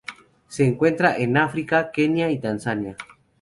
[0.47, 2.95] Se encuentra en África en Kenia y Tanzania.